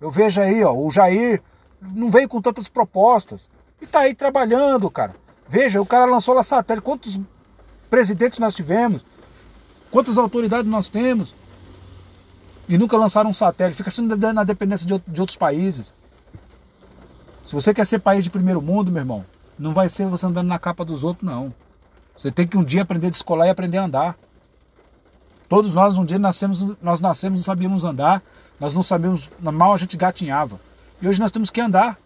Eu 0.00 0.08
vejo 0.08 0.40
aí, 0.40 0.62
ó, 0.62 0.72
o 0.72 0.88
Jair 0.90 1.42
não 1.82 2.10
veio 2.10 2.28
com 2.28 2.40
tantas 2.40 2.68
propostas. 2.68 3.50
E 3.82 3.86
tá 3.86 4.00
aí 4.00 4.14
trabalhando, 4.14 4.88
cara. 4.88 5.16
Veja, 5.48 5.82
o 5.82 5.86
cara 5.86 6.04
lançou 6.04 6.32
lá 6.32 6.44
satélite. 6.44 6.84
Quantos 6.84 7.20
presidentes 7.90 8.38
nós 8.38 8.54
tivemos? 8.54 9.04
Quantas 9.90 10.16
autoridades 10.16 10.70
nós 10.70 10.88
temos? 10.88 11.34
E 12.68 12.78
nunca 12.78 12.96
lançaram 12.96 13.30
um 13.30 13.34
satélite. 13.34 13.76
Fica 13.76 13.90
sendo 13.90 14.16
na 14.32 14.44
dependência 14.44 14.86
de, 14.86 15.02
de 15.06 15.20
outros 15.20 15.36
países. 15.36 15.92
Se 17.44 17.52
você 17.52 17.74
quer 17.74 17.84
ser 17.84 17.98
país 17.98 18.24
de 18.24 18.30
primeiro 18.30 18.62
mundo, 18.62 18.92
meu 18.92 19.02
irmão, 19.02 19.24
não 19.58 19.74
vai 19.74 19.88
ser 19.88 20.06
você 20.06 20.24
andando 20.24 20.48
na 20.48 20.58
capa 20.58 20.84
dos 20.84 21.04
outros, 21.04 21.26
não. 21.26 21.52
Você 22.16 22.30
tem 22.30 22.46
que 22.46 22.56
um 22.56 22.64
dia 22.64 22.82
aprender 22.82 23.08
a 23.08 23.10
descolar 23.10 23.46
e 23.48 23.50
aprender 23.50 23.78
a 23.78 23.84
andar. 23.84 24.16
Todos 25.48 25.74
nós 25.74 25.96
um 25.96 26.04
dia 26.04 26.18
nascemos, 26.18 26.62
nós 26.80 27.00
nascemos 27.00 27.38
não 27.38 27.44
sabíamos 27.44 27.84
andar, 27.84 28.22
nós 28.58 28.72
não 28.72 28.82
sabíamos, 28.82 29.28
mal 29.40 29.74
a 29.74 29.76
gente 29.76 29.96
gatinhava. 29.96 30.58
E 31.00 31.08
hoje 31.08 31.20
nós 31.20 31.30
temos 31.30 31.50
que 31.50 31.60
andar. 31.60 31.98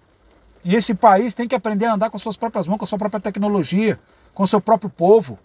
E 0.65 0.75
esse 0.75 0.95
país 0.95 1.35
tem 1.35 1.47
que 1.47 1.55
aprender 1.55 1.87
a 1.87 1.95
andar 1.95 2.11
com 2.11 2.19
suas 2.19 2.37
próprias 2.37 2.67
mãos, 2.67 2.79
com 2.79 2.85
a 2.85 2.89
sua 2.89 2.99
própria 2.99 3.21
tecnologia, 3.21 3.99
com 4.35 4.43
o 4.43 4.47
seu 4.47 4.61
próprio 4.61 4.91
povo. 4.91 5.39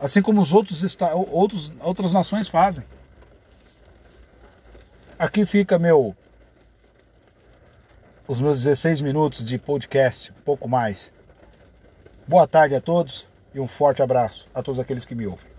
Assim 0.00 0.22
como 0.22 0.40
os 0.40 0.52
outros, 0.52 0.96
outros 1.30 1.72
outras 1.80 2.12
nações 2.12 2.48
fazem. 2.48 2.84
Aqui 5.18 5.46
fica 5.46 5.78
meu 5.78 6.14
os 8.28 8.40
meus 8.40 8.62
16 8.62 9.00
minutos 9.00 9.44
de 9.44 9.56
podcast, 9.56 10.32
um 10.32 10.42
pouco 10.42 10.68
mais. 10.68 11.12
Boa 12.26 12.46
tarde 12.46 12.74
a 12.74 12.80
todos 12.80 13.26
e 13.54 13.60
um 13.60 13.68
forte 13.68 14.02
abraço 14.02 14.48
a 14.54 14.62
todos 14.62 14.80
aqueles 14.80 15.04
que 15.04 15.14
me 15.14 15.26
ouvem. 15.26 15.55